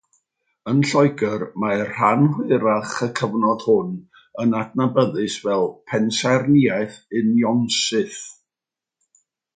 Yn 0.69 0.77
Lloegr 0.91 1.43
mae 1.63 1.75
rhan 1.89 2.23
hwyrach 2.37 2.95
y 3.07 3.11
cyfnod 3.19 3.65
hwn 3.67 3.93
yn 4.45 4.55
adnabyddus 4.63 5.37
fel 5.45 5.69
pensaernïaeth 5.93 6.97
Unionsyth. 7.21 8.21